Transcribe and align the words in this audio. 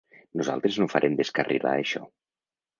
Nosaltres 0.39 0.79
no 0.83 0.87
farem 0.95 1.19
descarrilar 1.21 1.77
això. 1.83 2.05